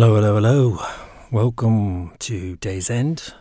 Hello, 0.00 0.14
hello, 0.14 0.34
hello. 0.36 0.78
Welcome 1.32 2.12
to 2.20 2.54
Day's 2.54 2.88
End. 2.88 3.34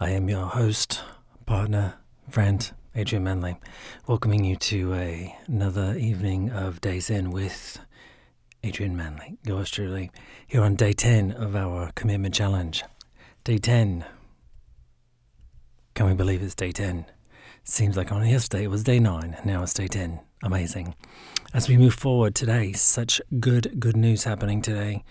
I 0.00 0.12
am 0.12 0.30
your 0.30 0.46
host, 0.46 1.02
partner, 1.44 1.96
friend, 2.30 2.72
Adrian 2.94 3.22
Manley, 3.22 3.58
welcoming 4.06 4.44
you 4.44 4.56
to 4.56 4.94
a, 4.94 5.36
another 5.46 5.94
evening 5.94 6.48
of 6.48 6.80
Day's 6.80 7.10
End 7.10 7.34
with 7.34 7.78
Adrian 8.62 8.96
Manley, 8.96 9.36
yours 9.44 9.70
truly, 9.70 10.10
here 10.46 10.62
on 10.62 10.74
day 10.74 10.94
10 10.94 11.32
of 11.32 11.54
our 11.54 11.92
commitment 11.94 12.34
challenge. 12.34 12.82
Day 13.44 13.58
10. 13.58 14.06
Can 15.94 16.06
we 16.06 16.14
believe 16.14 16.42
it's 16.42 16.54
day 16.54 16.72
10? 16.72 17.04
Seems 17.62 17.94
like 17.94 18.10
only 18.10 18.30
yesterday 18.30 18.64
it 18.64 18.70
was 18.70 18.84
day 18.84 18.98
9, 18.98 19.36
now 19.44 19.62
it's 19.62 19.74
day 19.74 19.88
10. 19.88 20.18
Amazing. 20.42 20.94
As 21.52 21.68
we 21.68 21.76
move 21.76 21.92
forward 21.92 22.34
today, 22.34 22.72
such 22.72 23.20
good, 23.38 23.78
good 23.78 23.98
news 23.98 24.24
happening 24.24 24.62
today 24.62 25.04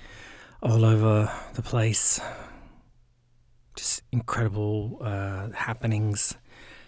all 0.64 0.86
over 0.86 1.30
the 1.56 1.62
place. 1.62 2.22
Just 3.76 4.02
incredible 4.14 4.98
uh, 5.02 5.50
happenings, 5.52 6.36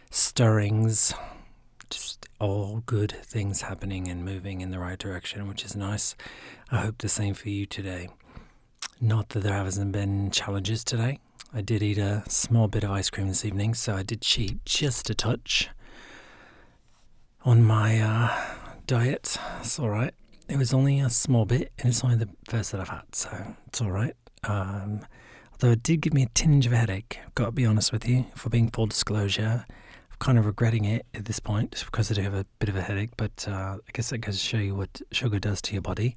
stirrings, 0.09 1.13
just 1.89 2.27
all 2.39 2.83
good 2.85 3.11
things 3.11 3.63
happening 3.63 4.07
and 4.07 4.23
moving 4.23 4.61
in 4.61 4.71
the 4.71 4.79
right 4.79 4.97
direction, 4.97 5.45
which 5.47 5.65
is 5.65 5.75
nice. 5.75 6.15
I 6.71 6.77
hope 6.77 6.99
the 6.99 7.09
same 7.09 7.33
for 7.33 7.49
you 7.49 7.65
today. 7.65 8.07
Not 9.01 9.29
that 9.29 9.41
there 9.41 9.53
hasn't 9.53 9.91
been 9.91 10.31
challenges 10.31 10.85
today. 10.85 11.19
I 11.53 11.61
did 11.61 11.83
eat 11.83 11.97
a 11.97 12.23
small 12.29 12.69
bit 12.69 12.85
of 12.85 12.91
ice 12.91 13.09
cream 13.09 13.27
this 13.27 13.43
evening, 13.43 13.73
so 13.73 13.95
I 13.95 14.03
did 14.03 14.21
cheat 14.21 14.63
just 14.63 15.09
a 15.09 15.15
touch 15.15 15.69
on 17.43 17.61
my 17.63 17.99
uh, 17.99 18.55
diet. 18.87 19.37
It's 19.59 19.79
all 19.79 19.89
right. 19.89 20.13
It 20.47 20.57
was 20.57 20.73
only 20.73 20.99
a 20.99 21.09
small 21.09 21.45
bit, 21.45 21.71
and 21.79 21.89
it's 21.89 22.03
only 22.03 22.17
the 22.17 22.29
first 22.47 22.71
that 22.71 22.81
I've 22.81 22.89
had, 22.89 23.13
so 23.13 23.55
it's 23.67 23.81
all 23.81 23.91
right. 23.91 24.15
Um, 24.43 25.01
although 25.53 25.71
it 25.71 25.81
did 25.81 26.01
give 26.01 26.13
me 26.13 26.23
a 26.23 26.29
tinge 26.33 26.67
of 26.67 26.73
a 26.73 26.77
headache. 26.77 27.19
Got 27.33 27.45
to 27.45 27.51
be 27.51 27.65
honest 27.65 27.91
with 27.91 28.07
you, 28.07 28.27
for 28.35 28.49
being 28.49 28.69
full 28.69 28.85
disclosure, 28.85 29.65
I'm 29.67 30.17
kind 30.19 30.37
of 30.37 30.45
regretting 30.45 30.85
it 30.85 31.07
at 31.15 31.25
this 31.25 31.39
point 31.39 31.83
because 31.85 32.11
I 32.11 32.13
do 32.13 32.21
have 32.21 32.35
a 32.35 32.45
bit 32.59 32.69
of 32.69 32.75
a 32.75 32.81
headache. 32.83 33.11
But 33.17 33.47
uh, 33.47 33.77
I 33.77 33.91
guess 33.93 34.11
that 34.11 34.19
goes 34.19 34.37
to 34.37 34.43
show 34.43 34.57
you 34.57 34.75
what 34.75 35.01
sugar 35.11 35.39
does 35.39 35.61
to 35.63 35.73
your 35.73 35.81
body. 35.81 36.15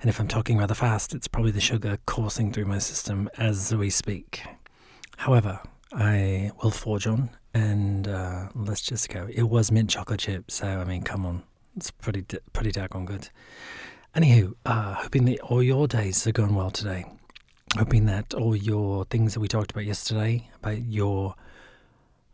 And 0.00 0.08
if 0.08 0.20
I'm 0.20 0.28
talking 0.28 0.58
rather 0.58 0.74
fast, 0.74 1.12
it's 1.12 1.26
probably 1.26 1.50
the 1.50 1.60
sugar 1.60 1.98
coursing 2.06 2.52
through 2.52 2.66
my 2.66 2.78
system 2.78 3.28
as 3.36 3.74
we 3.74 3.90
speak. 3.90 4.44
However, 5.16 5.60
I 5.92 6.52
will 6.62 6.70
forge 6.70 7.06
on, 7.06 7.30
and 7.54 8.06
uh, 8.06 8.48
let's 8.54 8.82
just 8.82 9.08
go. 9.08 9.28
It 9.32 9.44
was 9.44 9.72
mint 9.72 9.90
chocolate 9.90 10.20
chip, 10.20 10.50
so 10.50 10.66
I 10.66 10.84
mean, 10.84 11.02
come 11.02 11.24
on, 11.24 11.42
it's 11.76 11.90
pretty 11.90 12.24
pretty 12.52 12.72
daggone 12.72 13.04
good. 13.04 13.28
Anywho, 14.14 14.54
uh, 14.64 14.94
hoping 14.94 15.26
that 15.26 15.40
all 15.40 15.62
your 15.62 15.86
days 15.86 16.26
are 16.26 16.32
going 16.32 16.54
well 16.54 16.70
today. 16.70 17.04
Hoping 17.76 18.06
that 18.06 18.32
all 18.32 18.56
your 18.56 19.04
things 19.04 19.34
that 19.34 19.40
we 19.40 19.48
talked 19.48 19.72
about 19.72 19.84
yesterday, 19.84 20.48
about 20.56 20.82
your 20.82 21.34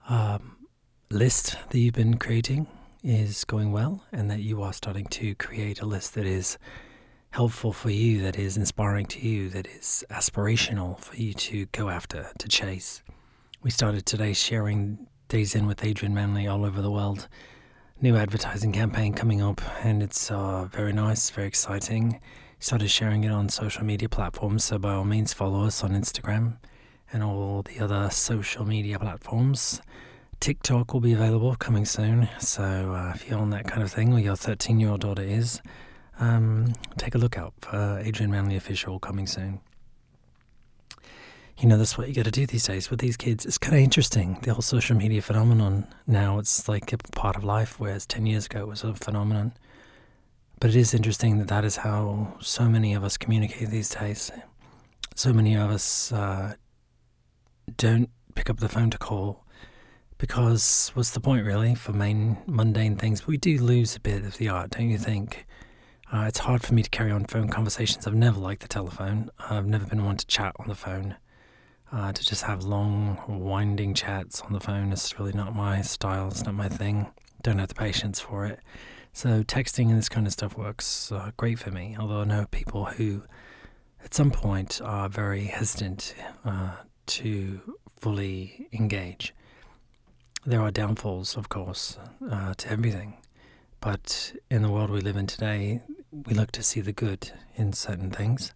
um, 0.09 0.59
list 1.11 1.57
that 1.71 1.79
you've 1.79 1.95
been 1.95 2.19
creating, 2.19 2.69
is 3.03 3.43
going 3.45 3.73
well, 3.73 4.05
and 4.12 4.31
that 4.31 4.41
you 4.41 4.62
are 4.62 4.73
starting 4.73 5.07
to 5.07 5.34
create 5.34 5.81
a 5.81 5.87
list 5.87 6.15
that 6.15 6.27
is 6.27 6.59
helpful 7.31 7.73
for 7.73 7.91
you, 7.91 8.23
that 8.23 8.39
is 8.39 8.56
inspiring 8.56 9.06
to 9.06 9.19
you, 9.27 9.49
that 9.49 9.67
is 9.67 10.05
aspirational 10.11 11.01
for 11.01 11.17
you 11.17 11.33
to 11.33 11.67
go 11.67 11.89
after, 11.89 12.31
to 12.39 12.47
chase. 12.47 13.03
We 13.62 13.71
started 13.71 14.06
today 14.06 14.34
sharing 14.34 15.09
Day's 15.28 15.56
End 15.56 15.66
with 15.66 15.83
Adrian 15.83 16.15
Manley 16.15 16.47
all 16.47 16.65
over 16.65 16.81
the 16.81 16.91
world 16.91 17.27
new 18.03 18.17
advertising 18.17 18.73
campaign 18.73 19.15
coming 19.15 19.41
up, 19.41 19.61
and 19.85 20.03
it's 20.03 20.29
uh, 20.29 20.65
very 20.65 20.93
nice, 20.93 21.31
very 21.31 21.47
exciting. 21.47 22.21
Started 22.59 22.89
sharing 22.89 23.23
it 23.23 23.31
on 23.31 23.49
social 23.49 23.85
media 23.85 24.09
platforms, 24.09 24.65
so 24.65 24.77
by 24.77 24.93
all 24.93 25.05
means, 25.05 25.33
follow 25.33 25.65
us 25.65 25.85
on 25.85 25.93
Instagram 25.93 26.57
and 27.13 27.23
all 27.23 27.63
the 27.63 27.79
other 27.79 28.11
social 28.11 28.65
media 28.65 28.99
platforms. 28.99 29.81
TikTok 30.41 30.93
will 30.93 31.01
be 31.01 31.13
available 31.13 31.55
coming 31.55 31.85
soon, 31.85 32.29
so 32.41 32.65
uh, 32.65 33.13
if 33.15 33.29
you're 33.29 33.39
on 33.39 33.51
that 33.51 33.69
kind 33.69 33.85
of 33.85 33.93
thing, 33.93 34.13
or 34.13 34.19
your 34.19 34.34
13 34.34 34.81
year 34.81 34.91
old 34.91 35.03
daughter 35.03 35.23
is, 35.23 35.63
um, 36.19 36.73
take 36.99 37.15
a 37.15 37.19
look 37.19 37.39
out 37.39 37.55
for 37.61 38.01
Adrian 38.05 38.33
Manley 38.33 38.57
Official 38.57 38.99
coming 38.99 39.29
soon 39.29 39.61
you 41.62 41.69
know, 41.69 41.78
that's 41.78 41.97
what 41.97 42.09
you 42.09 42.15
got 42.15 42.25
to 42.25 42.33
do 42.33 42.45
these 42.45 42.67
days 42.67 42.91
with 42.91 42.99
these 42.99 43.17
kids. 43.17 43.47
It's 43.47 43.56
kind 43.56 43.77
of 43.77 43.81
interesting, 43.81 44.37
the 44.43 44.53
whole 44.53 44.62
social 44.62 44.97
media 44.97 45.23
phenomenon. 45.23 45.87
Now 46.09 46.41
it's 46.41 46.69
like 46.69 46.93
a 46.93 46.99
part 46.99 47.37
of 47.37 47.45
life, 47.45 47.78
whereas 47.78 48.05
10 48.05 48.27
years 48.27 48.47
ago 48.47 48.62
it 48.62 48.67
was 48.67 48.83
a 48.83 48.93
phenomenon. 48.95 49.53
But 50.59 50.71
it 50.71 50.77
is 50.77 50.93
interesting 50.93 51.39
that 51.39 51.47
that 51.47 51.65
is 51.65 51.77
how 51.77 52.37
so 52.41 52.69
many 52.69 52.95
of 52.95 53.05
us 53.05 53.17
communicate 53.17 53.71
these 53.71 53.91
days. 53.91 54.33
So 55.15 55.33
many 55.33 55.55
of 55.55 55.71
us 55.71 56.11
uh, 56.11 56.55
don't 57.77 58.11
pick 58.34 58.51
up 58.51 58.59
the 58.59 58.69
phone 58.69 58.91
to 58.91 58.99
call 58.99 59.45
because 60.19 60.91
what's 60.95 61.11
the 61.11 61.21
point, 61.21 61.47
really, 61.47 61.77
for 61.77 61.93
main 61.93 62.39
mundane 62.45 62.97
things? 62.97 63.21
But 63.21 63.28
We 63.28 63.37
do 63.37 63.56
lose 63.59 63.95
a 63.95 64.01
bit 64.01 64.25
of 64.25 64.39
the 64.39 64.49
art, 64.49 64.71
don't 64.71 64.91
you 64.91 64.99
think? 64.99 65.47
Uh, 66.12 66.25
it's 66.27 66.41
hard 66.41 66.65
for 66.65 66.75
me 66.75 66.83
to 66.83 66.91
carry 66.91 67.12
on 67.12 67.25
phone 67.27 67.49
conversations. 67.49 68.05
I've 68.05 68.15
never 68.15 68.41
liked 68.41 68.62
the 68.62 68.69
telephone. 68.69 69.31
I've 69.39 69.67
never 69.67 69.87
been 69.87 70.05
one 70.05 70.17
to 70.17 70.27
chat 70.27 70.56
on 70.59 70.67
the 70.67 70.75
phone 70.75 71.17
uh, 71.92 72.12
to 72.12 72.25
just 72.25 72.42
have 72.44 72.64
long, 72.64 73.22
winding 73.28 73.94
chats 73.94 74.41
on 74.41 74.53
the 74.53 74.60
phone 74.60 74.92
is 74.92 75.14
really 75.19 75.32
not 75.32 75.54
my 75.54 75.82
style. 75.82 76.28
It's 76.28 76.44
not 76.44 76.54
my 76.54 76.69
thing. 76.69 77.08
Don't 77.42 77.58
have 77.58 77.69
the 77.69 77.75
patience 77.75 78.19
for 78.19 78.47
it. 78.47 78.60
So 79.12 79.42
texting 79.42 79.91
and 79.91 79.98
this 79.98 80.08
kind 80.08 80.26
of 80.26 80.32
stuff 80.32 80.56
works 80.56 81.12
uh, 81.12 81.32
great 81.36 81.58
for 81.58 81.70
me. 81.70 81.97
Although 81.98 82.22
I 82.22 82.25
know 82.25 82.47
people 82.50 82.86
who, 82.86 83.25
at 84.03 84.14
some 84.14 84.30
point, 84.30 84.80
are 84.82 85.08
very 85.08 85.44
hesitant 85.44 86.14
uh, 86.44 86.76
to 87.06 87.76
fully 88.00 88.69
engage. 88.72 89.34
There 90.47 90.62
are 90.62 90.70
downfalls, 90.70 91.36
of 91.36 91.50
course, 91.50 91.98
uh, 92.30 92.54
to 92.54 92.70
everything. 92.70 93.19
But 93.80 94.32
in 94.50 94.62
the 94.62 94.70
world 94.70 94.91
we 94.91 95.00
live 95.00 95.16
in 95.16 95.26
today, 95.26 95.82
we 96.10 96.32
look 96.32 96.53
to 96.53 96.62
see 96.62 96.80
the 96.80 96.92
good 96.92 97.32
in 97.54 97.72
certain 97.72 98.10
things, 98.10 98.53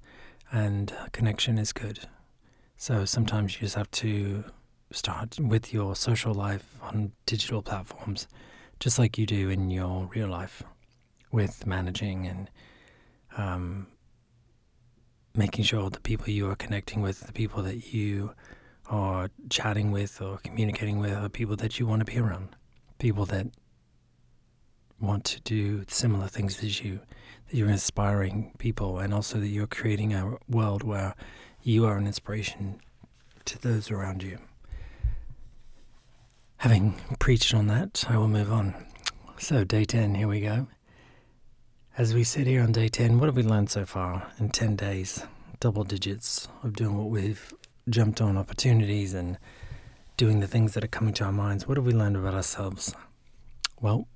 and 0.50 0.94
connection 1.12 1.58
is 1.58 1.72
good. 1.72 2.06
So 2.78 3.06
sometimes 3.06 3.54
you 3.54 3.60
just 3.60 3.75
have 3.75 3.91
to 3.92 4.44
start 4.91 5.41
with 5.41 5.72
your 5.72 5.97
social 5.97 6.34
life 6.34 6.78
on 6.82 7.12
digital 7.25 7.62
platforms, 7.62 8.28
just 8.81 8.98
like 8.98 9.16
you 9.16 9.25
do 9.25 9.48
in 9.48 9.70
your 9.70 10.10
real 10.14 10.28
life, 10.28 10.62
with 11.32 11.66
managing 11.66 12.26
and 12.26 12.50
um, 13.38 13.86
making 15.34 15.65
sure 15.65 15.88
the 15.88 16.00
people 16.00 16.28
you 16.28 16.50
are 16.50 16.54
connecting 16.54 17.00
with, 17.00 17.20
the 17.20 17.32
people 17.32 17.62
that 17.62 17.94
you 17.94 18.32
are 18.91 19.31
chatting 19.48 19.91
with 19.91 20.20
or 20.20 20.36
communicating 20.38 20.98
with, 20.98 21.15
are 21.15 21.31
people 21.31 21.56
that 21.56 21.81
you 21.81 21.86
want 21.86 22.00
to 22.00 22.12
be 22.12 22.19
around, 22.19 22.56
people 22.98 23.25
that 23.25 23.47
want 25.00 25.25
to 25.25 25.41
do 25.41 25.82
similar 25.88 26.28
things 26.28 26.62
as 26.62 26.82
you, 26.84 27.00
that 27.48 27.56
you're 27.56 27.70
inspiring 27.70 28.53
people, 28.59 28.98
and 28.98 29.15
also 29.15 29.41
that 29.41 29.48
you're 29.48 29.66
creating 29.66 30.12
a 30.12 30.36
world 30.47 30.82
where 30.82 31.15
you 31.66 31.84
are 31.84 31.97
an 31.97 32.06
inspiration 32.06 32.81
to 33.44 33.59
those 33.59 33.91
around 33.91 34.22
you. 34.22 34.38
Having 36.59 36.94
preached 37.19 37.53
on 37.53 37.66
that, 37.66 38.04
I 38.09 38.16
will 38.16 38.28
move 38.28 38.53
on. 38.53 38.87
So, 39.38 39.65
day 39.65 39.84
10, 39.84 40.15
here 40.15 40.28
we 40.28 40.41
go. 40.41 40.69
As 41.99 42.15
we 42.15 42.22
sit 42.22 42.47
here 42.47 42.62
on 42.62 42.71
day 42.71 42.86
10, 42.89 43.18
what 43.18 43.27
have 43.27 43.34
we 43.34 43.42
learned 43.42 43.68
so 43.68 43.84
far 43.84 44.30
in 44.39 44.51
10 44.51 44.77
days? 44.77 45.24
Double 45.59 45.83
digits 45.83 46.47
of 46.63 46.74
doing 46.74 46.97
what 46.97 47.10
we've 47.10 47.53
jumped 47.91 48.21
on 48.21 48.36
opportunities 48.36 49.13
and 49.13 49.36
doing 50.16 50.39
the 50.39 50.47
things 50.47 50.74
that 50.74 50.84
are 50.84 50.89
coming 50.89 51.15
to 51.15 51.24
our 51.24 51.33
minds. 51.33 51.66
What 51.66 51.78
have 51.78 51.86
we 51.86 51.92
learned 51.92 52.16
about 52.16 52.34
ourselves? 52.34 52.95
Well, 53.80 54.07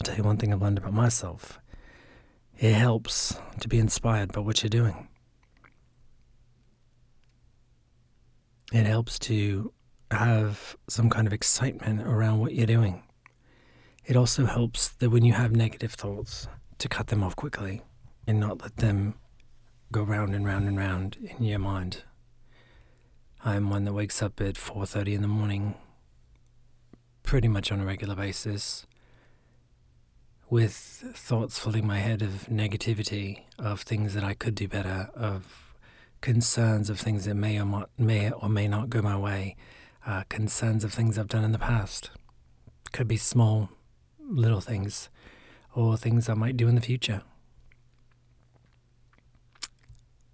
I'll 0.00 0.04
tell 0.04 0.16
you 0.16 0.22
one 0.22 0.38
thing 0.38 0.54
I've 0.54 0.62
learned 0.62 0.78
about 0.78 0.94
myself. 0.94 1.60
It 2.58 2.72
helps 2.72 3.38
to 3.60 3.68
be 3.68 3.78
inspired 3.78 4.32
by 4.32 4.40
what 4.40 4.62
you're 4.62 4.70
doing. 4.70 5.08
It 8.76 8.84
helps 8.84 9.18
to 9.20 9.72
have 10.10 10.76
some 10.86 11.08
kind 11.08 11.26
of 11.26 11.32
excitement 11.32 12.02
around 12.02 12.40
what 12.40 12.52
you're 12.52 12.66
doing. 12.66 13.04
It 14.04 14.16
also 14.16 14.44
helps 14.44 14.88
that 14.88 15.08
when 15.08 15.24
you 15.24 15.32
have 15.32 15.56
negative 15.56 15.94
thoughts, 15.94 16.46
to 16.76 16.86
cut 16.86 17.06
them 17.06 17.22
off 17.22 17.34
quickly 17.36 17.80
and 18.26 18.38
not 18.38 18.60
let 18.60 18.76
them 18.76 19.14
go 19.90 20.02
round 20.02 20.34
and 20.34 20.44
round 20.44 20.68
and 20.68 20.76
round 20.76 21.16
in 21.16 21.42
your 21.42 21.58
mind. 21.58 22.02
I'm 23.42 23.70
one 23.70 23.84
that 23.84 23.94
wakes 23.94 24.20
up 24.22 24.42
at 24.42 24.58
4:30 24.58 25.14
in 25.14 25.22
the 25.22 25.28
morning 25.28 25.76
pretty 27.22 27.48
much 27.48 27.72
on 27.72 27.80
a 27.80 27.86
regular 27.86 28.14
basis 28.14 28.86
with 30.50 30.74
thoughts 31.14 31.58
filling 31.58 31.86
my 31.86 32.00
head 32.00 32.20
of 32.20 32.46
negativity, 32.50 33.44
of 33.58 33.80
things 33.80 34.12
that 34.12 34.22
I 34.22 34.34
could 34.34 34.54
do 34.54 34.68
better, 34.68 35.08
of 35.14 35.65
concerns 36.20 36.90
of 36.90 36.98
things 36.98 37.24
that 37.24 37.34
may 37.34 37.60
or, 37.60 37.64
not, 37.64 37.90
may 37.98 38.30
or 38.30 38.48
may 38.48 38.68
not 38.68 38.90
go 38.90 39.02
my 39.02 39.16
way, 39.16 39.56
uh, 40.06 40.24
concerns 40.28 40.84
of 40.84 40.92
things 40.92 41.18
I've 41.18 41.28
done 41.28 41.44
in 41.44 41.52
the 41.52 41.58
past. 41.58 42.10
Could 42.92 43.08
be 43.08 43.16
small, 43.16 43.70
little 44.18 44.60
things, 44.60 45.08
or 45.74 45.96
things 45.96 46.28
I 46.28 46.34
might 46.34 46.56
do 46.56 46.68
in 46.68 46.74
the 46.74 46.80
future. 46.80 47.22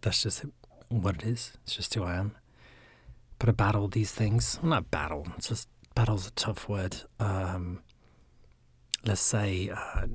that's 0.03 0.23
just 0.23 0.45
what 0.89 1.17
it 1.17 1.23
is. 1.23 1.53
It's 1.65 1.77
just 1.77 1.95
who 1.95 2.05
I 2.05 2.17
am. 2.17 2.37
But 3.39 3.49
I 3.49 3.53
battle 3.53 3.89
these 3.89 4.13
things. 4.13 4.59
Well, 4.63 4.71
not 4.71 4.91
battle. 4.91 5.27
It's 5.39 5.49
just 5.49 5.69
battle's 5.95 6.27
a 6.27 6.33
tough 6.33 6.69
word. 6.69 6.97
Um, 7.19 7.83
let's 9.05 9.21
say 9.21 9.71
uh, 9.71 10.07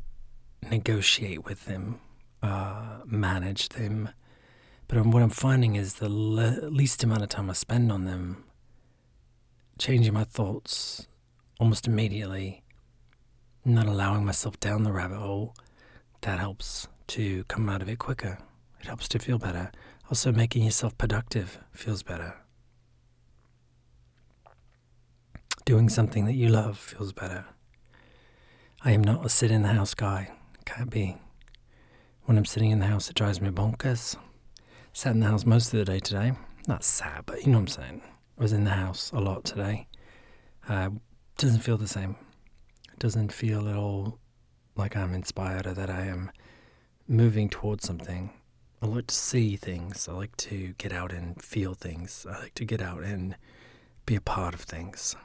negotiate 0.70 1.46
with 1.46 1.66
them, 1.66 2.00
uh, 2.44 3.00
manage 3.06 3.70
them. 3.70 4.10
But 4.88 5.06
what 5.06 5.22
I'm 5.22 5.30
finding 5.30 5.76
is 5.76 5.96
the 5.96 6.10
le- 6.10 6.70
least 6.70 7.04
amount 7.04 7.24
of 7.24 7.30
time 7.30 7.50
I 7.50 7.54
spend 7.54 7.92
on 7.92 8.06
them, 8.06 8.46
changing 9.78 10.14
my 10.14 10.24
thoughts 10.24 11.08
almost 11.60 11.88
immediately, 11.88 12.64
not 13.66 13.88
allowing 13.88 14.26
myself 14.26 14.60
down 14.60 14.84
the 14.84 14.94
rabbit 14.94 15.18
hole, 15.18 15.56
that 16.22 16.40
helps 16.40 16.88
to 17.08 17.44
come 17.46 17.68
out 17.70 17.82
of 17.82 17.90
it 17.90 18.00
quicker. 18.00 18.38
It 18.80 18.86
helps 18.86 19.08
to 19.10 19.20
feel 19.20 19.38
better. 19.38 19.72
Also, 20.10 20.32
making 20.32 20.64
yourself 20.64 20.98
productive 20.98 21.60
feels 21.72 22.02
better. 22.04 22.36
Doing 25.66 25.90
something 25.90 26.26
that 26.26 26.34
you 26.36 26.48
love 26.48 26.78
feels 26.78 27.12
better. 27.12 27.46
I 28.84 28.92
am 28.92 29.04
not 29.04 29.26
a 29.26 29.30
sit 29.30 29.52
in 29.52 29.64
the 29.64 29.70
house 29.70 29.94
guy. 29.94 30.32
Can't 30.64 30.90
be. 30.90 31.18
When 32.24 32.38
I'm 32.38 32.46
sitting 32.46 32.72
in 32.72 32.80
the 32.80 32.86
house, 32.86 33.10
it 33.10 33.16
drives 33.16 33.42
me 33.42 33.50
bonkers. 33.50 34.16
Sat 34.98 35.14
in 35.14 35.20
the 35.20 35.28
house 35.28 35.46
most 35.46 35.72
of 35.72 35.78
the 35.78 35.86
day 35.86 36.00
today. 36.00 36.32
Not 36.68 36.84
sad, 36.84 37.28
but 37.28 37.46
you 37.46 37.52
know 37.52 37.60
what 37.60 37.78
I'm 37.78 37.84
saying. 37.84 38.02
I 38.36 38.42
was 38.42 38.52
in 38.52 38.64
the 38.64 38.72
house 38.72 39.12
a 39.12 39.20
lot 39.20 39.46
today. 39.46 39.86
Uh, 40.68 40.90
doesn't 41.38 41.60
feel 41.60 41.78
the 41.78 41.88
same. 41.88 42.16
Doesn't 42.98 43.32
feel 43.32 43.70
at 43.70 43.76
all 43.76 44.18
like 44.76 44.98
I'm 44.98 45.14
inspired 45.14 45.68
or 45.68 45.76
that 45.76 45.92
I 45.92 46.08
am 46.08 46.32
moving 47.08 47.48
towards 47.48 47.86
something. 47.86 48.32
I 48.82 48.88
like 48.88 49.06
to 49.06 49.14
see 49.14 49.56
things. 49.56 50.10
I 50.10 50.14
like 50.14 50.36
to 50.38 50.74
get 50.80 50.92
out 50.92 51.14
and 51.14 51.40
feel 51.44 51.76
things. 51.76 52.26
I 52.28 52.40
like 52.40 52.56
to 52.56 52.66
get 52.66 52.82
out 52.82 53.04
and 53.04 53.36
be 54.08 54.16
a 54.16 54.22
part 54.22 54.56
of 54.56 54.62
things. 54.62 55.16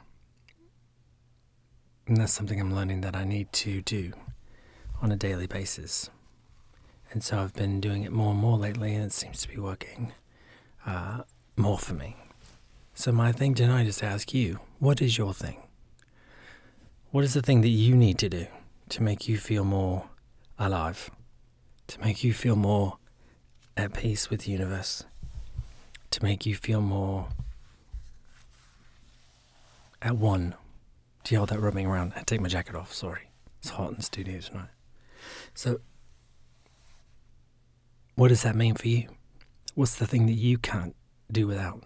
And 2.05 2.17
that's 2.17 2.33
something 2.33 2.61
I'm 2.61 2.75
learning 2.75 3.01
that 3.01 3.15
I 3.15 3.23
need 3.23 3.51
to 3.53 3.81
do 3.81 4.13
on 5.01 5.11
a 5.11 5.15
daily 5.15 5.47
basis. 5.47 6.11
And 7.13 7.23
so 7.23 7.37
I've 7.37 7.53
been 7.53 7.79
doing 7.79 8.01
it 8.01 8.11
more 8.11 8.31
and 8.31 8.39
more 8.39 8.57
lately, 8.57 8.95
and 8.95 9.05
it 9.05 9.13
seems 9.13 9.43
to 9.43 9.47
be 9.47 9.57
working 9.57 10.13
uh, 10.83 11.21
more 11.55 11.77
for 11.77 11.93
me. 11.93 12.15
So, 12.95 13.11
my 13.11 13.31
thing 13.31 13.53
tonight 13.53 13.85
is 13.85 13.97
to 13.97 14.05
ask 14.07 14.33
you 14.33 14.59
what 14.79 14.99
is 14.99 15.15
your 15.15 15.31
thing? 15.31 15.61
What 17.11 17.23
is 17.23 17.35
the 17.35 17.43
thing 17.43 17.61
that 17.61 17.69
you 17.69 17.95
need 17.95 18.17
to 18.17 18.29
do 18.29 18.47
to 18.89 19.03
make 19.03 19.27
you 19.27 19.37
feel 19.37 19.63
more 19.63 20.09
alive, 20.57 21.11
to 21.87 21.99
make 22.01 22.23
you 22.23 22.33
feel 22.33 22.55
more 22.55 22.97
at 23.77 23.93
peace 23.93 24.31
with 24.31 24.45
the 24.45 24.51
universe, 24.51 25.05
to 26.09 26.23
make 26.23 26.47
you 26.47 26.55
feel 26.55 26.81
more 26.81 27.27
at 30.01 30.17
one? 30.17 30.55
Do 31.23 31.35
you 31.35 31.41
hear 31.41 31.45
that 31.45 31.59
rubbing 31.59 31.85
around? 31.85 32.13
I 32.15 32.23
take 32.23 32.41
my 32.41 32.49
jacket 32.49 32.75
off, 32.75 32.91
sorry. 32.91 33.29
It's 33.59 33.69
hot 33.69 33.91
in 33.91 33.97
the 33.97 34.03
studio 34.03 34.39
tonight. 34.39 34.69
So, 35.53 35.79
what 38.15 38.27
does 38.27 38.43
that 38.43 38.55
mean 38.55 38.75
for 38.75 38.87
you? 38.87 39.07
What's 39.75 39.95
the 39.95 40.05
thing 40.05 40.27
that 40.27 40.33
you 40.33 40.57
can't 40.57 40.95
do 41.31 41.47
without? 41.47 41.83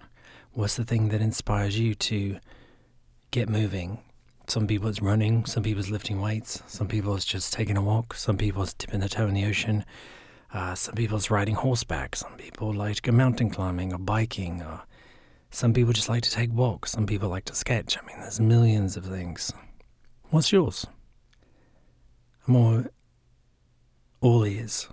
What's 0.52 0.76
the 0.76 0.84
thing 0.84 1.10
that 1.10 1.22
inspires 1.22 1.80
you 1.80 1.96
to 1.96 2.40
get 3.32 3.48
moving? 3.48 4.00
Some 4.48 4.68
people 4.68 4.90
it's 4.90 5.02
running, 5.02 5.46
some 5.46 5.64
people 5.64 5.82
it's 5.82 5.90
lifting 5.90 6.22
weights, 6.22 6.64
some 6.68 6.88
people 6.88 7.16
it's 7.16 7.26
just 7.26 7.54
taking 7.54 7.78
a 7.78 7.82
walk, 7.82 8.14
some 8.14 8.38
people 8.38 8.64
it's 8.64 8.74
dipping 8.74 9.00
their 9.02 9.10
toe 9.10 9.28
in 9.28 9.34
the 9.34 9.46
ocean, 9.46 9.86
uh, 10.54 10.74
some 10.74 10.96
people 10.96 11.18
it's 11.18 11.30
riding 11.30 11.56
horseback, 11.56 12.16
some 12.16 12.34
people 12.34 12.74
like 12.74 12.96
to 12.96 13.02
go 13.02 13.12
mountain 13.12 13.50
climbing 13.50 13.94
or 13.94 13.98
biking, 13.98 14.62
or 14.62 14.84
some 15.52 15.74
people 15.74 15.94
just 15.94 16.10
like 16.10 16.24
to 16.24 16.32
take 16.32 16.52
walks, 16.54 16.92
some 16.92 17.06
people 17.06 17.30
like 17.30 17.46
to 17.46 17.56
sketch. 17.56 17.98
I 17.98 18.06
mean, 18.06 18.20
there's 18.20 18.40
millions 18.40 18.96
of 18.96 19.06
things. 19.06 19.52
What's 20.30 20.52
yours? 20.52 20.88
All, 22.50 22.86
all 24.22 24.46
ears. 24.46 24.88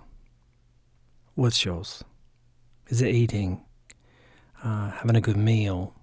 What's 1.35 1.65
yours? 1.65 2.01
Is 2.87 3.01
it 3.01 3.13
eating? 3.13 3.61
Uh, 4.63 4.91
having 4.91 5.17
a 5.17 5.21
good 5.21 5.35
meal? 5.35 5.93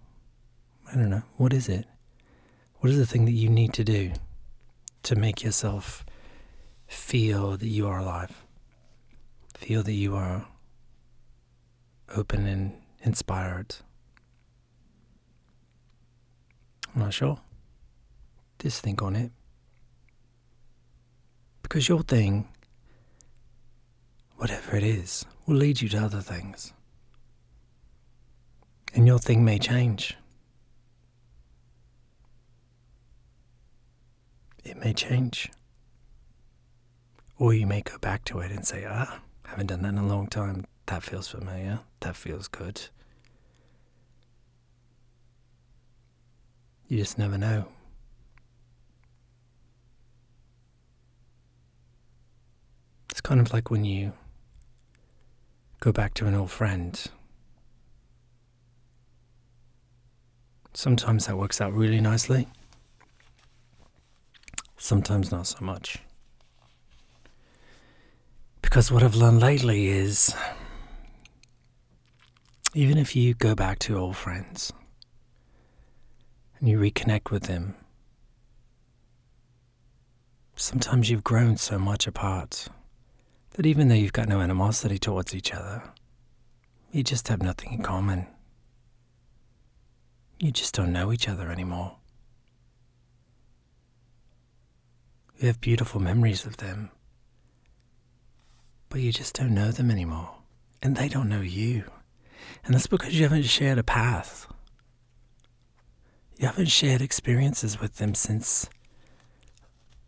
I 0.90 0.94
don't 0.94 1.08
know. 1.08 1.22
What 1.38 1.54
is 1.54 1.70
it? 1.70 1.86
What 2.80 2.90
is 2.90 2.98
the 2.98 3.06
thing 3.06 3.24
that 3.24 3.32
you 3.32 3.48
need 3.48 3.72
to 3.74 3.82
do 3.82 4.12
to 5.04 5.16
make 5.16 5.42
yourself 5.42 6.04
feel 6.86 7.56
that 7.56 7.66
you 7.66 7.88
are 7.88 7.98
alive? 7.98 8.44
Feel 9.54 9.82
that 9.84 9.94
you 9.94 10.14
are 10.14 10.46
open 12.14 12.46
and 12.46 12.74
inspired? 13.00 13.76
I'm 16.94 17.00
not 17.00 17.14
sure. 17.14 17.40
Just 18.58 18.82
think 18.82 19.00
on 19.00 19.16
it. 19.16 19.32
Because 21.62 21.88
your 21.88 22.02
thing 22.02 22.48
whatever 24.42 24.74
it 24.74 24.82
is, 24.82 25.24
will 25.46 25.54
lead 25.54 25.80
you 25.80 25.88
to 25.88 25.96
other 25.96 26.20
things. 26.20 26.72
And 28.92 29.06
your 29.06 29.20
thing 29.20 29.44
may 29.44 29.56
change. 29.56 30.16
It 34.64 34.76
may 34.78 34.94
change. 34.94 35.48
Or 37.38 37.54
you 37.54 37.68
may 37.68 37.82
go 37.82 37.96
back 37.98 38.24
to 38.24 38.40
it 38.40 38.50
and 38.50 38.66
say, 38.66 38.84
ah, 38.84 39.20
haven't 39.44 39.68
done 39.68 39.82
that 39.82 39.90
in 39.90 39.98
a 39.98 40.06
long 40.08 40.26
time. 40.26 40.64
That 40.86 41.04
feels 41.04 41.28
familiar. 41.28 41.78
That 42.00 42.16
feels 42.16 42.48
good. 42.48 42.88
You 46.88 46.98
just 46.98 47.16
never 47.16 47.38
know. 47.38 47.68
It's 53.08 53.20
kind 53.20 53.40
of 53.40 53.52
like 53.52 53.70
when 53.70 53.84
you 53.84 54.14
go 55.82 55.90
back 55.90 56.14
to 56.14 56.26
an 56.28 56.34
old 56.36 56.48
friend. 56.48 57.06
Sometimes 60.74 61.26
that 61.26 61.36
works 61.36 61.60
out 61.60 61.72
really 61.72 62.00
nicely, 62.00 62.46
sometimes 64.76 65.32
not 65.32 65.48
so 65.48 65.58
much. 65.60 65.98
Because 68.62 68.92
what 68.92 69.02
I've 69.02 69.16
learned 69.16 69.42
lately 69.42 69.88
is 69.88 70.36
even 72.74 72.96
if 72.96 73.16
you 73.16 73.34
go 73.34 73.56
back 73.56 73.80
to 73.80 73.98
old 73.98 74.16
friends 74.16 74.72
and 76.60 76.68
you 76.68 76.78
reconnect 76.78 77.32
with 77.32 77.42
them, 77.42 77.74
sometimes 80.54 81.10
you've 81.10 81.24
grown 81.24 81.56
so 81.56 81.76
much 81.76 82.06
apart 82.06 82.68
that 83.54 83.66
even 83.66 83.88
though 83.88 83.94
you've 83.94 84.12
got 84.12 84.28
no 84.28 84.40
animosity 84.40 84.98
towards 84.98 85.34
each 85.34 85.52
other, 85.52 85.82
you 86.90 87.02
just 87.02 87.28
have 87.28 87.42
nothing 87.42 87.72
in 87.72 87.82
common. 87.82 88.26
You 90.38 90.50
just 90.50 90.74
don't 90.74 90.92
know 90.92 91.12
each 91.12 91.28
other 91.28 91.50
anymore. 91.50 91.96
You 95.38 95.46
have 95.48 95.60
beautiful 95.60 96.00
memories 96.00 96.44
of 96.44 96.58
them, 96.58 96.90
but 98.88 99.00
you 99.00 99.12
just 99.12 99.34
don't 99.34 99.54
know 99.54 99.70
them 99.70 99.90
anymore. 99.90 100.36
And 100.82 100.96
they 100.96 101.08
don't 101.08 101.28
know 101.28 101.40
you. 101.40 101.84
And 102.64 102.74
that's 102.74 102.86
because 102.86 103.14
you 103.14 103.22
haven't 103.22 103.44
shared 103.44 103.78
a 103.78 103.82
path. 103.82 104.46
You 106.38 106.46
haven't 106.46 106.66
shared 106.66 107.00
experiences 107.00 107.80
with 107.80 107.96
them 107.96 108.14
since, 108.14 108.68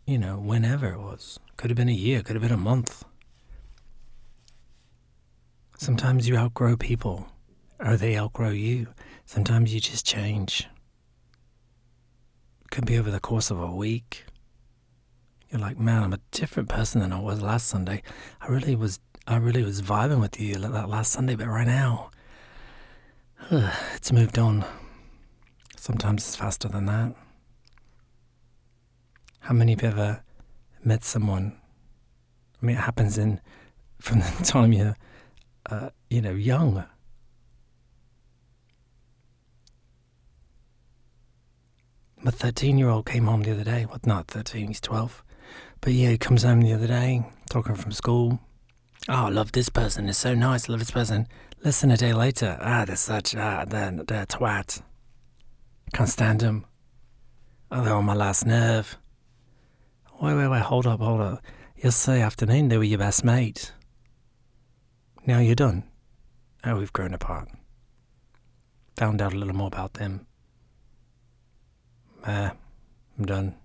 you 0.05 0.17
know, 0.17 0.37
whenever 0.37 0.91
it 0.91 0.99
was. 0.99 1.39
Could 1.57 1.69
have 1.69 1.77
been 1.77 1.89
a 1.89 1.93
year, 1.93 2.21
could 2.21 2.35
have 2.35 2.43
been 2.43 2.51
a 2.51 2.57
month. 2.57 3.05
Sometimes 5.77 6.27
you 6.27 6.37
outgrow 6.37 6.77
people, 6.77 7.27
or 7.79 7.97
they 7.97 8.17
outgrow 8.17 8.49
you. 8.49 8.87
Sometimes 9.25 9.73
you 9.73 9.79
just 9.79 10.05
change. 10.05 10.67
It 12.63 12.71
could 12.71 12.85
be 12.85 12.97
over 12.97 13.11
the 13.11 13.19
course 13.19 13.51
of 13.51 13.59
a 13.59 13.71
week. 13.71 14.25
You're 15.49 15.61
like, 15.61 15.77
man, 15.77 16.03
I'm 16.03 16.13
a 16.13 16.19
different 16.31 16.69
person 16.69 17.01
than 17.01 17.11
I 17.11 17.19
was 17.19 17.41
last 17.41 17.67
Sunday. 17.67 18.01
I 18.41 18.47
really 18.47 18.75
was, 18.75 18.99
I 19.27 19.37
really 19.37 19.63
was 19.63 19.81
vibing 19.81 20.21
with 20.21 20.39
you 20.39 20.55
that 20.55 20.89
last 20.89 21.11
Sunday, 21.11 21.35
but 21.35 21.47
right 21.47 21.67
now, 21.67 22.09
it's 23.51 24.11
moved 24.11 24.39
on. 24.39 24.65
Sometimes 25.75 26.25
it's 26.25 26.35
faster 26.35 26.67
than 26.67 26.85
that. 26.85 27.13
How 29.41 29.53
many 29.53 29.73
of 29.73 29.83
you 29.83 29.89
ever 29.89 30.23
met 30.83 31.03
someone? 31.03 31.55
I 32.61 32.65
mean, 32.65 32.77
it 32.77 32.81
happens 32.81 33.17
in 33.17 33.41
from 33.99 34.19
the 34.19 34.43
time 34.43 34.73
you're 34.73 34.95
uh, 35.69 35.89
you 36.09 36.21
know, 36.21 36.31
young. 36.33 36.85
My 42.21 42.31
13 42.31 42.77
year 42.77 42.89
old 42.89 43.05
came 43.05 43.25
home 43.25 43.43
the 43.43 43.51
other 43.51 43.63
day. 43.63 43.85
Well, 43.85 43.99
not 44.05 44.27
13, 44.27 44.67
he's 44.67 44.81
12. 44.81 45.23
But 45.81 45.93
yeah, 45.93 46.09
he 46.09 46.17
comes 46.17 46.43
home 46.43 46.61
the 46.61 46.73
other 46.73 46.87
day, 46.87 47.23
talking 47.49 47.75
from 47.75 47.91
school. 47.91 48.39
Oh, 49.07 49.25
I 49.25 49.29
love 49.29 49.51
this 49.51 49.69
person. 49.69 50.09
It's 50.09 50.17
so 50.17 50.33
nice. 50.33 50.67
I 50.67 50.73
love 50.73 50.79
this 50.79 50.89
person. 50.89 51.27
Listen 51.63 51.91
a 51.91 51.97
day 51.97 52.13
later, 52.13 52.57
ah, 52.61 52.85
they're 52.85 52.95
such, 52.95 53.35
ah, 53.35 53.65
they're, 53.65 53.91
they're 53.91 54.25
twat. 54.25 54.81
Can't 55.93 56.09
stand 56.09 56.39
them. 56.39 56.65
Oh, 57.71 57.83
they're 57.83 57.93
on 57.93 58.05
my 58.05 58.15
last 58.15 58.45
nerve. 58.45 58.97
Wait, 60.21 60.35
wait, 60.35 60.47
wait, 60.47 60.61
hold 60.61 60.87
up, 60.87 60.99
hold 60.99 61.21
up. 61.21 61.41
Yesterday 61.77 62.21
afternoon, 62.21 62.69
they 62.69 62.77
were 62.77 62.83
your 62.83 62.99
best 62.99 63.23
mate. 63.23 63.71
Now 65.25 65.39
you're 65.39 65.55
done. 65.55 65.83
Oh, 66.63 66.77
we've 66.77 66.93
grown 66.93 67.13
apart. 67.13 67.49
Found 68.97 69.21
out 69.21 69.33
a 69.33 69.37
little 69.37 69.55
more 69.55 69.67
about 69.67 69.95
them. 69.95 70.27
Ah, 72.25 72.53
I'm 73.17 73.25
done. 73.25 73.55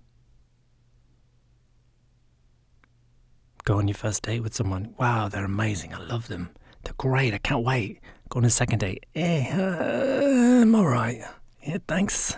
Go 3.63 3.77
on 3.77 3.87
your 3.87 3.95
first 3.95 4.23
date 4.23 4.41
with 4.41 4.55
someone. 4.55 4.95
Wow, 4.97 5.29
they're 5.29 5.45
amazing. 5.45 5.93
I 5.93 5.99
love 5.99 6.27
them. 6.27 6.49
They're 6.83 6.95
great. 6.97 7.33
I 7.33 7.37
can't 7.37 7.63
wait. 7.63 7.99
Go 8.29 8.39
on 8.39 8.45
a 8.45 8.49
second 8.49 8.79
date. 8.79 9.05
Eh, 9.13 9.51
uh, 9.51 10.61
I'm 10.61 10.73
alright. 10.73 11.21
Yeah, 11.63 11.77
thanks. 11.87 12.35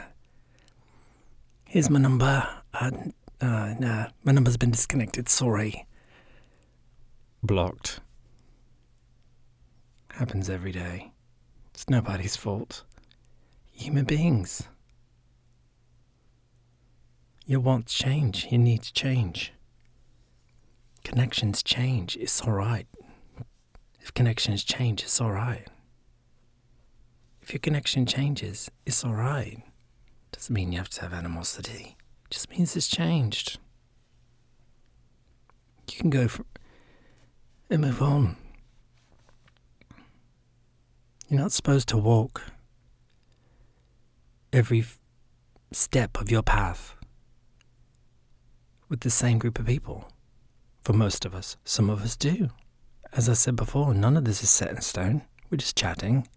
Here's 1.66 1.90
my 1.90 2.00
number. 2.00 2.48
Uh, 2.74 2.92
uh, 3.40 3.74
nah, 3.80 4.08
my 4.24 4.34
number's 4.34 4.58
been 4.58 4.72
disconnected. 4.72 5.30
Sorry. 5.30 5.88
Blocked. 7.42 8.02
Happens 10.18 10.48
every 10.48 10.72
day. 10.72 11.12
It's 11.74 11.90
nobody's 11.90 12.36
fault. 12.36 12.84
Human 13.72 14.06
beings. 14.06 14.68
You 17.48 17.60
want 17.60 17.88
change. 17.88 18.46
Your 18.52 18.62
needs 18.62 18.92
change. 18.92 19.54
Connections 21.04 21.64
change. 21.64 22.16
It's 22.18 22.44
alright. 22.44 22.86
If 24.02 24.14
connections 24.14 24.64
change, 24.64 25.02
it's 25.02 25.20
alright. 25.20 25.68
If 27.42 27.52
your 27.52 27.60
connection 27.60 28.06
changes, 28.06 28.70
it's 28.86 29.04
alright. 29.04 29.64
Doesn't 30.32 30.54
mean 30.54 30.72
you 30.72 30.78
have 30.78 30.90
to 30.90 31.02
have 31.02 31.14
animosity. 31.14 31.98
It 32.26 32.30
just 32.30 32.52
means 32.52 32.76
it's 32.76 32.88
changed. 32.88 33.58
You 35.90 35.98
can 35.98 36.12
go 36.12 36.28
for, 36.28 36.46
and 37.72 37.82
move 37.82 38.00
on. 38.00 38.38
You're 41.30 41.40
not 41.40 41.52
supposed 41.52 41.88
to 41.90 41.98
walk 41.98 42.44
every 44.52 44.86
step 45.72 46.20
of 46.20 46.30
your 46.30 46.44
path 46.44 46.96
with 48.90 49.00
the 49.00 49.10
same 49.10 49.40
group 49.40 49.58
of 49.58 49.66
people. 49.66 50.12
For 50.84 50.94
most 50.94 51.26
of 51.26 51.34
us, 51.34 51.58
some 51.64 51.90
of 51.90 52.04
us 52.04 52.16
do. 52.16 52.50
As 53.14 53.30
I 53.30 53.34
said 53.34 53.56
before, 53.56 53.94
none 53.94 54.18
of 54.18 54.26
this 54.26 54.44
is 54.44 54.50
set 54.50 54.70
in 54.70 54.82
stone. 54.82 55.24
We're 55.50 55.58
just 55.58 55.78
chatting. 55.78 56.28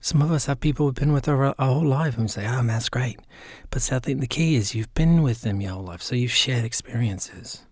Some 0.00 0.22
of 0.22 0.32
us 0.32 0.46
have 0.46 0.60
people 0.60 0.86
we've 0.86 0.94
been 0.94 1.12
with 1.12 1.28
our, 1.28 1.46
our 1.46 1.54
whole 1.58 1.86
life 1.86 2.14
and 2.14 2.24
we 2.24 2.28
say, 2.28 2.46
oh, 2.46 2.56
man, 2.62 2.68
that's 2.68 2.88
great. 2.88 3.20
But 3.70 3.82
see, 3.82 3.94
I 3.94 3.98
think 3.98 4.20
the 4.20 4.26
key 4.26 4.56
is 4.56 4.74
you've 4.74 4.92
been 4.94 5.22
with 5.22 5.42
them 5.42 5.60
your 5.60 5.72
whole 5.72 5.84
life, 5.84 6.02
so 6.02 6.14
you've 6.14 6.30
shared 6.32 6.64
experiences. 6.64 7.66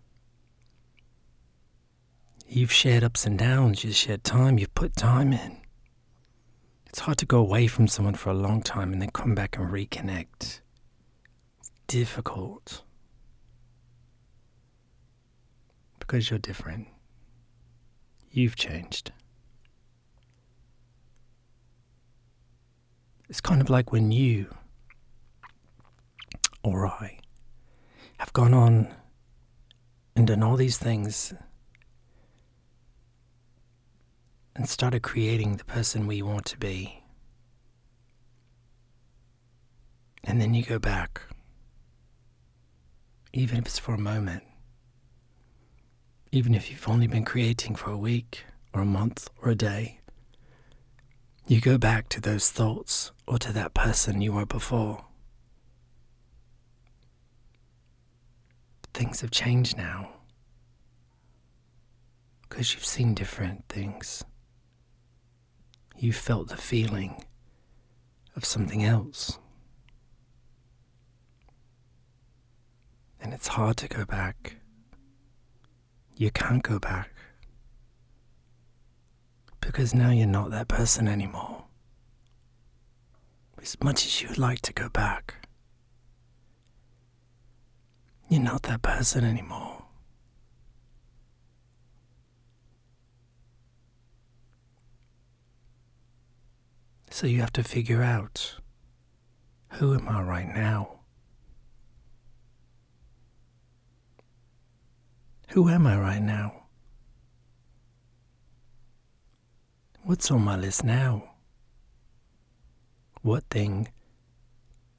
You've 2.51 2.73
shared 2.73 3.05
ups 3.05 3.27
and 3.27 3.39
downs, 3.39 3.85
you've 3.85 3.95
shared 3.95 4.25
time, 4.25 4.59
you've 4.59 4.75
put 4.75 4.97
time 4.97 5.35
in. 5.35 5.59
It's 6.87 7.01
hard 7.01 7.19
to 7.19 7.27
go 7.27 7.39
away 7.39 7.67
from 7.67 7.89
someone 7.89 8.15
for 8.15 8.31
a 8.31 8.35
long 8.35 8.63
time 8.63 8.91
and 8.91 9.03
then 9.03 9.11
come 9.11 9.35
back 9.35 9.59
and 9.59 9.71
reconnect. 9.71 10.61
It's 11.59 11.71
difficult. 11.87 12.83
Because 15.99 16.31
you're 16.31 16.39
different. 16.39 16.89
You've 18.31 18.57
changed. 18.57 19.13
It's 23.29 23.43
kind 23.43 23.61
of 23.61 23.69
like 23.69 23.93
when 23.93 24.11
you 24.11 24.47
or 26.63 26.87
I 26.87 27.19
have 28.17 28.33
gone 28.33 28.55
on 28.55 28.89
and 30.17 30.27
done 30.27 30.43
all 30.43 30.57
these 30.57 30.79
things 30.79 31.35
and 34.59 34.69
started 34.69 35.03
creating 35.03 35.57
the 35.57 35.65
person 35.65 36.09
we 36.09 36.21
want 36.21 36.45
to 36.45 36.59
be. 36.59 37.05
And 40.25 40.41
then 40.41 40.53
you 40.53 40.65
go 40.65 40.81
back, 40.81 41.23
even 43.33 43.59
if 43.59 43.67
it's 43.67 43.79
for 43.79 43.95
a 43.95 43.99
moment, 43.99 44.43
even 46.33 46.55
if 46.55 46.73
you've 46.73 46.89
only 46.89 47.07
been 47.07 47.25
creating 47.25 47.77
for 47.77 47.93
a 47.93 47.97
week 47.97 48.45
or 48.75 48.83
a 48.83 48.85
month 48.85 49.31
or 49.41 49.51
a 49.51 49.55
day. 49.55 50.01
You 51.47 51.61
go 51.61 51.79
back 51.79 52.09
to 52.11 52.21
those 52.21 52.51
thoughts 52.51 53.13
or 53.29 53.39
to 53.39 53.53
that 53.53 53.75
person 53.75 54.21
you 54.21 54.33
were 54.33 54.45
before. 54.45 55.05
Things 58.93 59.21
have 59.21 59.31
changed 59.31 59.77
now 59.77 60.11
because 62.49 62.75
you've 62.75 62.85
seen 62.85 63.15
different 63.15 63.65
things. 63.69 64.25
You 66.01 66.13
felt 66.13 66.49
the 66.49 66.57
feeling 66.57 67.25
of 68.37 68.45
something 68.45 68.85
else. 68.85 69.41
And 73.21 73.35
it's 73.35 73.49
hard 73.49 73.77
to 73.79 73.89
go 73.89 74.05
back. 74.05 74.59
You 76.17 76.31
can't 76.31 76.63
go 76.63 76.79
back. 76.79 77.11
Because 79.61 79.93
now 79.93 80.11
you're 80.11 80.29
not 80.29 80.51
that 80.51 80.69
person 80.69 81.09
anymore. 81.09 81.65
As 83.61 83.77
much 83.83 84.07
as 84.07 84.23
you'd 84.23 84.39
like 84.39 84.61
to 84.63 84.73
go 84.73 84.89
back, 84.89 85.49
you're 88.29 88.41
not 88.41 88.63
that 88.63 88.83
person 88.83 89.25
anymore. 89.25 89.78
So 97.19 97.27
you 97.27 97.41
have 97.41 97.53
to 97.55 97.65
figure 97.65 98.01
out 98.01 98.61
who 99.71 99.93
am 99.93 100.09
I 100.09 100.23
right 100.23 100.47
now? 100.47 101.01
Who 105.49 105.69
am 105.69 105.85
I 105.89 105.99
right 105.99 106.23
now? 106.23 106.69
What's 110.05 110.31
on 110.31 110.43
my 110.43 110.55
list 110.55 110.85
now? 110.85 111.31
What 113.23 113.43
thing 113.51 113.89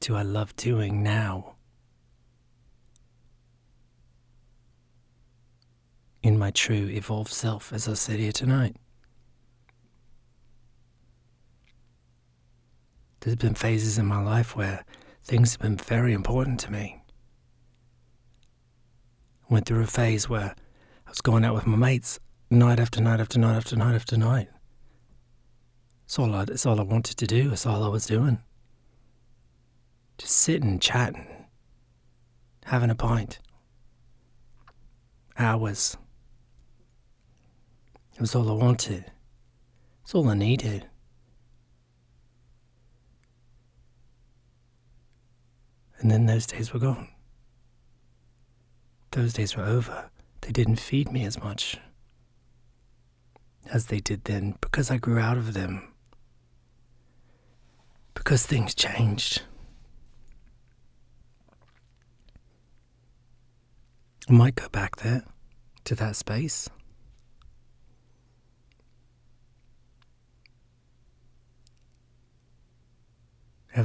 do 0.02 0.18
I 0.18 0.24
love 0.24 0.54
doing 0.58 1.02
now? 1.02 1.56
In 6.22 6.38
my 6.38 6.52
true 6.52 6.90
evolved 6.90 7.32
self, 7.32 7.72
as 7.72 7.88
I 7.88 7.94
said 7.94 8.20
here 8.20 8.34
tonight. 8.34 8.76
There's 13.22 13.36
been 13.36 13.56
phases 13.56 13.98
in 13.98 14.06
my 14.06 14.22
life 14.22 14.56
where 14.56 14.86
things 15.24 15.54
have 15.54 15.62
been 15.62 15.78
very 15.78 16.14
important 16.14 16.60
to 16.62 16.72
me. 16.72 17.02
Went 19.50 19.66
through 19.66 19.84
a 19.84 19.88
phase 19.88 20.30
where 20.30 20.56
I 21.06 21.10
was 21.10 21.22
going 21.22 21.44
out 21.44 21.56
with 21.56 21.68
my 21.68 21.76
mates 21.76 22.20
night 22.50 22.80
after 22.80 23.02
night 23.02 23.20
after 23.20 23.38
night 23.38 23.58
after 23.58 23.76
night 23.76 23.96
after 23.96 24.16
night. 24.18 24.50
It's 26.06 26.18
all 26.18 26.34
I, 26.34 26.44
it's 26.44 26.66
all 26.66 26.80
I 26.80 26.84
wanted 26.84 27.18
to 27.18 27.28
do. 27.28 27.52
It's 27.52 27.66
all 27.66 27.84
I 27.84 27.88
was 27.90 28.06
doing. 28.06 28.40
Just 30.18 30.34
sitting, 30.34 30.80
chatting, 30.80 31.28
having 32.66 32.90
a 32.90 32.96
pint. 32.96 33.40
Hours. 35.38 35.98
It 38.16 38.22
was 38.22 38.36
all 38.36 38.50
I 38.50 38.54
wanted. 38.54 39.12
It's 40.04 40.16
all 40.16 40.28
I 40.30 40.34
needed. 40.34 40.88
And 46.00 46.10
then 46.10 46.26
those 46.26 46.48
days 46.48 46.74
were 46.74 46.80
gone. 46.80 47.10
Those 49.12 49.34
days 49.34 49.56
were 49.56 49.64
over. 49.66 50.10
They 50.42 50.52
didn't 50.52 50.78
feed 50.78 51.12
me 51.12 51.26
as 51.26 51.42
much 51.42 51.78
as 53.72 53.88
they 53.88 54.00
did 54.00 54.24
then 54.24 54.56
because 54.62 54.90
I 54.90 54.98
grew 54.98 55.20
out 55.20 55.38
of 55.38 55.54
them 55.54 55.94
because 58.14 58.46
things 58.46 58.74
changed. 58.74 59.42
I 64.28 64.34
might 64.34 64.56
go 64.56 64.70
back 64.70 64.98
there 64.98 65.24
to 65.86 65.96
that 65.96 66.16
space. 66.16 66.70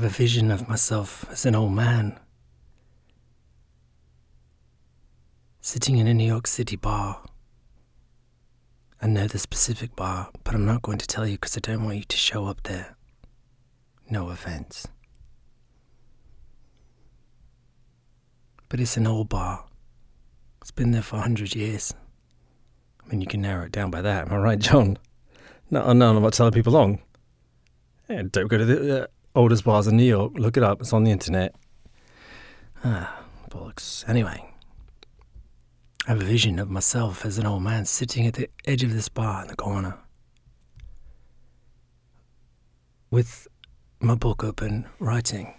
Have 0.05 0.13
a 0.13 0.17
vision 0.17 0.51
of 0.51 0.69
myself 0.69 1.25
as 1.31 1.47
an 1.47 1.55
old 1.55 1.73
man 1.73 2.19
sitting 5.63 5.97
in 5.97 6.07
a 6.07 6.13
New 6.13 6.27
York 6.27 6.47
City 6.47 6.77
bar, 6.77 7.23
I 9.01 9.07
know 9.07 9.27
the 9.27 9.39
specific 9.39 9.97
bar, 9.97 10.29
but 10.43 10.55
I'm 10.55 10.67
not 10.67 10.83
going 10.83 10.99
to 10.99 11.07
tell 11.07 11.27
you 11.27 11.37
because 11.37 11.57
I 11.57 11.61
don't 11.61 11.85
want 11.85 11.97
you 11.97 12.05
to 12.05 12.17
show 12.19 12.45
up 12.45 12.65
there. 12.65 12.97
No 14.11 14.29
offense. 14.29 14.87
But 18.69 18.81
it's 18.81 18.99
an 18.99 19.07
old 19.07 19.31
bar. 19.31 19.65
It's 20.61 20.71
been 20.71 20.91
there 20.91 21.01
for 21.01 21.17
a 21.17 21.23
hundred 21.23 21.55
years. 21.55 21.95
I 23.03 23.11
mean, 23.11 23.23
you 23.23 23.27
can 23.27 23.41
narrow 23.41 23.65
it 23.65 23.73
down 23.73 23.91
by 23.91 24.03
that. 24.03 24.27
Am 24.27 24.35
I 24.35 24.37
right, 24.37 24.59
John? 24.59 24.99
No, 25.71 25.95
no, 25.95 26.15
I'm 26.15 26.23
not 26.23 26.35
telling 26.35 26.53
people 26.53 26.75
long. 26.75 27.01
Yeah, 28.11 28.25
don't 28.31 28.49
go 28.49 28.59
to 28.59 28.65
the 28.67 29.05
uh, 29.05 29.07
oldest 29.35 29.65
bars 29.65 29.87
in 29.87 29.97
New 29.97 30.05
York. 30.05 30.33
Look 30.37 30.57
it 30.57 30.63
up. 30.63 30.81
It's 30.81 30.93
on 30.93 31.05
the 31.05 31.11
internet. 31.11 31.55
Ah, 32.85 33.25
bollocks. 33.51 34.09
Anyway, 34.09 34.45
I 36.07 36.11
have 36.11 36.21
a 36.21 36.25
vision 36.25 36.59
of 36.59 36.71
myself 36.71 37.25
as 37.25 37.39
an 37.39 37.47
old 37.47 37.63
man 37.63 37.85
sitting 37.85 38.27
at 38.27 38.35
the 38.35 38.49
edge 38.67 38.83
of 38.83 38.93
this 38.93 39.09
bar 39.09 39.43
in 39.43 39.49
the 39.49 39.57
corner. 39.57 39.99
With 43.11 43.49
my 44.01 44.15
book 44.15 44.45
open, 44.45 44.87
writing 44.99 45.55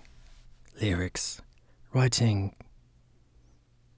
lyrics, 0.82 1.42
writing 1.94 2.54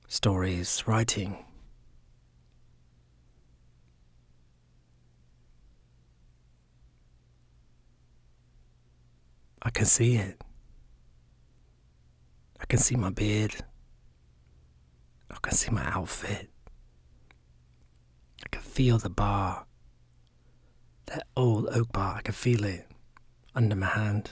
stories, 0.08 0.84
writing. 0.86 1.44
I 9.68 9.70
can 9.70 9.86
see 9.86 10.16
it. 10.16 10.42
I 12.58 12.66
can 12.68 12.80
see 12.80 12.96
my 12.96 13.10
beard. 13.10 13.54
I 15.30 15.36
can 15.42 15.52
see 15.52 15.72
my 15.72 15.86
outfit. 15.92 16.50
I 18.46 18.48
can 18.50 18.62
feel 18.62 18.98
the 18.98 19.10
bar. 19.10 19.66
That 21.08 21.28
old 21.36 21.68
oak 21.68 21.92
bar, 21.92 22.16
I 22.16 22.22
can 22.22 22.34
feel 22.34 22.64
it 22.64 22.88
under 23.54 23.76
my 23.76 23.88
hand. 23.88 24.32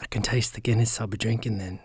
I 0.00 0.06
can 0.06 0.22
taste 0.22 0.54
the 0.54 0.60
Guinness 0.60 1.00
I'll 1.00 1.06
be 1.06 1.16
drinking 1.16 1.58
then. 1.58 1.78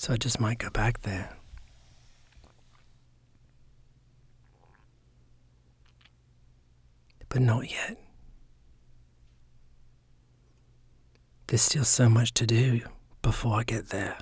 So 0.00 0.14
I 0.14 0.16
just 0.16 0.40
might 0.40 0.56
go 0.56 0.70
back 0.70 1.02
there. 1.02 1.28
But 7.28 7.42
not 7.42 7.70
yet. 7.70 7.98
There's 11.48 11.60
still 11.60 11.84
so 11.84 12.08
much 12.08 12.32
to 12.32 12.46
do 12.46 12.80
before 13.20 13.60
I 13.60 13.62
get 13.62 13.90
there. 13.90 14.16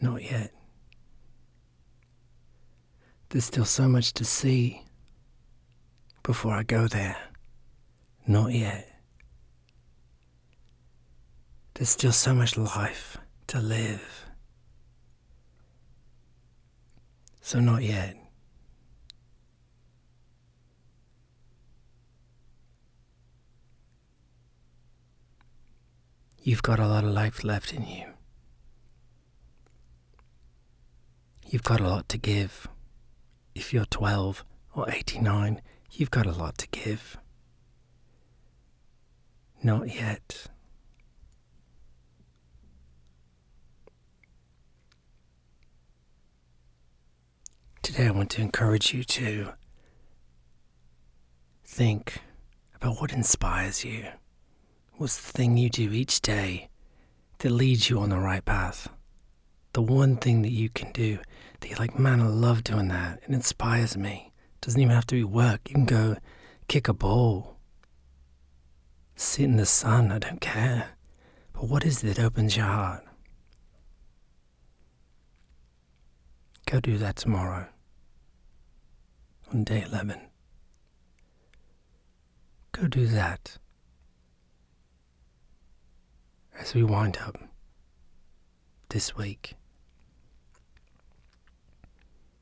Not 0.00 0.22
yet. 0.22 0.52
There's 3.30 3.46
still 3.46 3.64
so 3.64 3.88
much 3.88 4.12
to 4.12 4.24
see 4.24 4.84
before 6.22 6.52
I 6.52 6.62
go 6.62 6.86
there. 6.86 7.16
Not 8.24 8.52
yet. 8.52 8.93
There's 11.74 11.88
still 11.88 12.12
so 12.12 12.32
much 12.32 12.56
life 12.56 13.16
to 13.48 13.60
live. 13.60 14.26
So, 17.40 17.58
not 17.58 17.82
yet. 17.82 18.16
You've 26.40 26.62
got 26.62 26.78
a 26.78 26.86
lot 26.86 27.04
of 27.04 27.10
life 27.10 27.42
left 27.42 27.72
in 27.72 27.86
you. 27.86 28.06
You've 31.48 31.62
got 31.62 31.80
a 31.80 31.88
lot 31.88 32.08
to 32.10 32.18
give. 32.18 32.68
If 33.54 33.72
you're 33.72 33.86
12 33.86 34.44
or 34.74 34.90
89, 34.90 35.60
you've 35.90 36.10
got 36.10 36.26
a 36.26 36.32
lot 36.32 36.58
to 36.58 36.68
give. 36.68 37.16
Not 39.62 39.94
yet. 39.94 40.48
Today, 47.84 48.06
I 48.06 48.12
want 48.12 48.30
to 48.30 48.40
encourage 48.40 48.94
you 48.94 49.04
to 49.04 49.52
think 51.66 52.22
about 52.74 52.98
what 52.98 53.12
inspires 53.12 53.84
you. 53.84 54.06
What's 54.94 55.18
the 55.20 55.32
thing 55.32 55.58
you 55.58 55.68
do 55.68 55.92
each 55.92 56.22
day 56.22 56.70
that 57.40 57.50
leads 57.50 57.90
you 57.90 58.00
on 58.00 58.08
the 58.08 58.18
right 58.18 58.42
path? 58.42 58.88
The 59.74 59.82
one 59.82 60.16
thing 60.16 60.40
that 60.40 60.50
you 60.50 60.70
can 60.70 60.92
do 60.92 61.18
that 61.60 61.68
you're 61.68 61.78
like, 61.78 61.98
man, 61.98 62.22
I 62.22 62.28
love 62.28 62.64
doing 62.64 62.88
that. 62.88 63.20
It 63.28 63.34
inspires 63.34 63.98
me. 63.98 64.32
It 64.54 64.60
doesn't 64.62 64.80
even 64.80 64.94
have 64.94 65.06
to 65.08 65.16
be 65.16 65.24
work. 65.24 65.68
You 65.68 65.74
can 65.74 65.84
go 65.84 66.16
kick 66.68 66.88
a 66.88 66.94
ball, 66.94 67.58
sit 69.14 69.44
in 69.44 69.56
the 69.56 69.66
sun. 69.66 70.10
I 70.10 70.18
don't 70.18 70.40
care. 70.40 70.92
But 71.52 71.68
what 71.68 71.84
is 71.84 72.02
it 72.02 72.16
that 72.16 72.24
opens 72.24 72.56
your 72.56 72.64
heart? 72.64 73.04
Go 76.64 76.80
do 76.80 76.96
that 76.96 77.16
tomorrow 77.16 77.68
on 79.54 79.62
day 79.62 79.84
11. 79.86 80.20
Go 82.72 82.88
do 82.88 83.06
that 83.06 83.58
as 86.58 86.74
we 86.74 86.82
wind 86.82 87.18
up 87.24 87.38
this 88.88 89.16
week. 89.16 89.54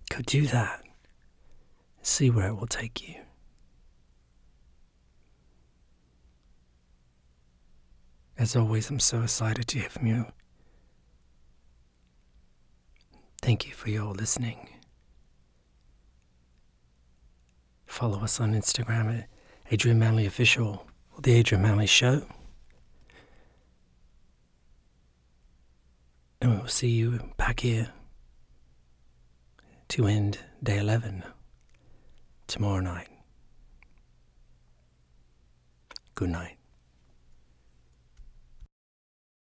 Go 0.08 0.20
do 0.24 0.46
that. 0.46 0.82
See 2.00 2.30
where 2.30 2.48
it 2.48 2.54
will 2.54 2.66
take 2.66 3.06
you. 3.06 3.16
As 8.38 8.56
always, 8.56 8.88
I'm 8.90 8.98
so 8.98 9.22
excited 9.22 9.68
to 9.68 9.78
hear 9.78 9.90
from 9.90 10.06
you. 10.06 10.26
Thank 13.42 13.66
you 13.68 13.74
for 13.74 13.90
your 13.90 14.14
listening. 14.14 14.81
Follow 17.92 18.20
us 18.24 18.40
on 18.40 18.54
Instagram 18.54 19.18
at 19.18 19.28
Adrian 19.70 19.98
Manley 19.98 20.24
Official 20.24 20.86
or 21.14 21.20
The 21.20 21.34
Adrian 21.34 21.60
Manley 21.60 21.86
Show. 21.86 22.22
And 26.40 26.58
we'll 26.58 26.68
see 26.68 26.88
you 26.88 27.20
back 27.36 27.60
here 27.60 27.90
to 29.88 30.06
end 30.06 30.38
day 30.62 30.78
11 30.78 31.22
tomorrow 32.46 32.80
night. 32.80 33.08
Good 36.14 36.30
night. 36.30 36.56